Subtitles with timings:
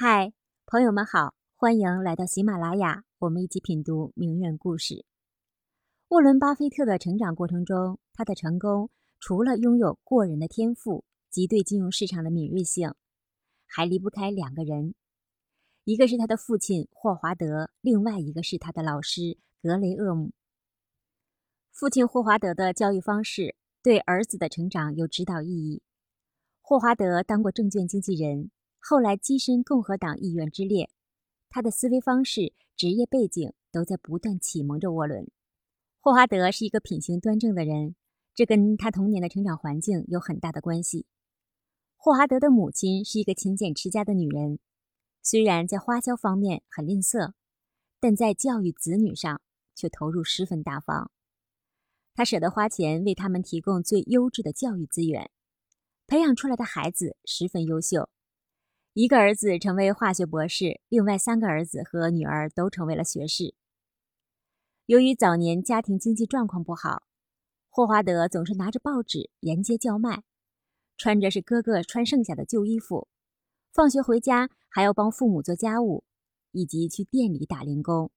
[0.00, 0.32] 嗨，
[0.64, 5.04] 朋友们好，欢迎来到喜马拉雅，我们一起品读名人故事。
[6.10, 12.94] 沃伦·巴菲特的成长过程中，他的成功除了拥有过人的天赋及对金融市场的敏锐性，
[13.66, 14.94] 还离不开两个人，
[15.82, 20.30] 一个是他的父亲霍华德，另外一个是他的老师格雷厄姆。
[21.72, 25.82] 父亲霍华德的教育方式对儿子的成长有指导意义。
[26.60, 28.52] 霍华德当过证券经纪人，
[28.90, 30.88] 后来跻身共和党议员之列，
[31.50, 35.30] 他的思维方式、职业背景都在不断启蒙着沃伦。
[36.00, 37.96] 霍华德是一个品行端正的人，
[38.34, 41.04] 这跟他童年的成长环境有很大的关系。
[41.98, 44.58] 霍华德的母亲是一个勤俭持家的女人，
[45.22, 47.34] 虽然在花销方面很吝啬，
[48.00, 49.42] 但在教育子女上
[49.74, 51.10] 却投入十分大方。
[52.14, 55.30] 他舍得花钱为他们提供最优质的教育资源，
[56.06, 58.08] 培养出来的孩子十分优秀。
[58.98, 63.54] 一个儿子成为化学博士，另外三个儿子和女儿都成为了学士。
[64.86, 67.04] 由于早年家庭经济状况不好，
[67.68, 70.24] 霍华德总是拿着报纸沿街叫卖，
[70.96, 73.06] 穿着是哥哥穿剩下的旧衣服，
[73.72, 76.02] 放学回家还要帮父母做家务，
[76.50, 78.10] 以及去店里打零工。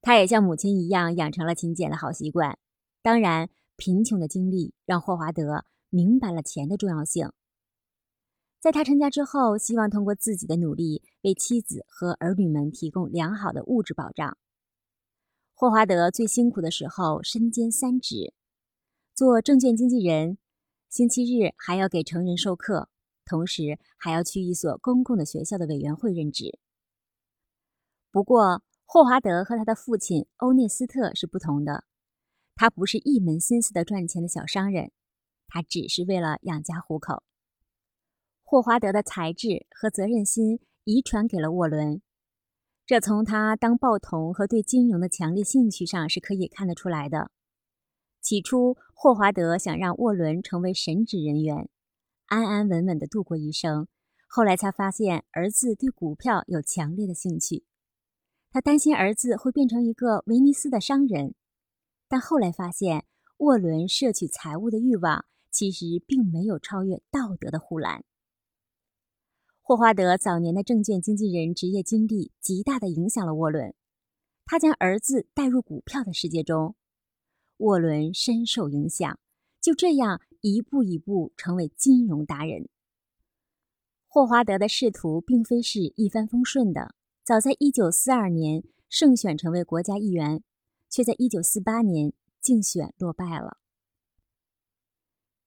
[0.00, 2.58] 他也像母亲一样养成了勤俭的好习惯。
[3.00, 7.30] 当然，贫穷的经历让霍华德明白了钱的重要性。
[8.62, 14.38] 在他成家之后，希望通过自己的努力为妻子和儿女们提供良好的物质保障。
[15.52, 18.32] 霍华德最辛苦的时候，身兼三职：
[19.16, 20.38] 做证券经纪人，
[20.88, 22.88] 星期日还要给成人授课，
[23.24, 26.60] 同时还要去一所公共的学校的委员会任职。
[28.12, 31.82] 不过，霍华德和他的父亲欧内斯特是不同的，
[32.54, 34.92] 他不是一门心思的赚钱的小商人，
[35.48, 37.24] 他只是为了养家糊口。
[38.52, 42.02] 霍华德的才智和责任心遗传给了沃伦。
[42.84, 47.30] 这从他当报童和对金融的强烈兴趣上是可以看得出来的。
[48.20, 51.70] 起初，霍华德想让沃伦成为神职人员，
[52.26, 53.88] 安安稳稳地度过一生。
[54.28, 57.64] 后来才发现儿子对股票有强烈的兴趣，
[58.50, 61.34] 他担心儿子会变成一个威尼斯的商人。
[62.06, 63.06] 但后来发现，
[63.38, 68.04] 沃伦摄取财物的欲望其实并没有超越道德的护栏。
[69.72, 73.74] 霍华德早年的证券经纪人职业经历极大地影响了沃伦，
[74.44, 76.76] 他将儿子带入股票的世界中，
[77.56, 79.18] 沃伦深受影响，
[79.62, 82.68] 就这样一步一步成为金融达人。
[84.08, 86.94] 霍华德的仕途并非是一帆风顺的，
[87.24, 90.44] 早在1942年胜选成为国家议员，
[90.90, 92.12] 却在1948年
[92.42, 93.56] 竞选落败了。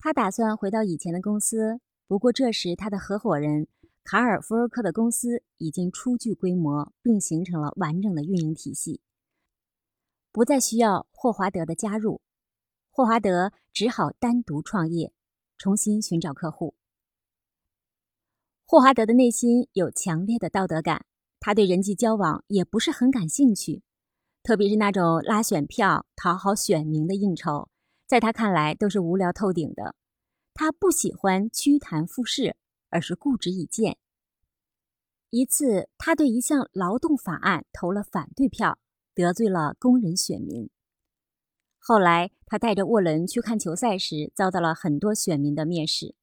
[0.00, 3.68] 他打算回到以前的公司，不过这时他的合伙人。
[4.10, 9.02] 卡尔福尔克的公司已经初具规模，并形成了完整的运营体系，
[10.32, 12.22] 不再需要霍华德的加入。
[12.90, 15.12] 霍华德只好单独创业，
[15.58, 16.74] 重新寻找客户。
[18.64, 21.04] 霍华德的内心有强烈的道德感，
[21.38, 23.82] 他对人际交往也不是很感兴趣，
[24.42, 27.68] 特别是那种拉选票、讨好选民的应酬，
[28.06, 29.94] 在他看来都是无聊透顶的。
[30.54, 32.56] 他不喜欢趋谈复试。
[32.90, 33.98] 而是固执己见。
[35.30, 38.78] 一次，他对一项劳动法案投了反对票，
[39.14, 40.70] 得罪了工人选民。
[41.78, 46.14] 后来，他带着沃伦去看球赛时，遭到了很多选民的蔑视。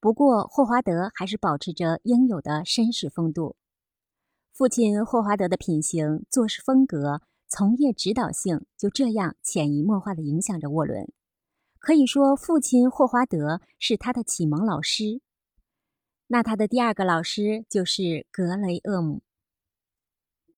[0.00, 3.56] 不过，霍华德还是保持着应有的绅士风度。
[4.52, 11.10] 父亲霍华德的品行、做事风格、从业指导性，就这样潜移默化地影响着沃伦。
[11.78, 15.22] 可以说，父亲霍华德是他的启蒙老师。
[16.32, 19.20] 那他的第二个老师就是格雷厄姆。